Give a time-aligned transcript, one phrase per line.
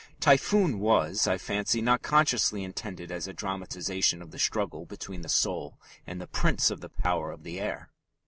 [0.19, 5.29] Typhoon was, I fancy, not consciously intended as a dramatization of the struggle between the
[5.29, 5.77] soul
[6.07, 7.91] and the Prince of the power of the air.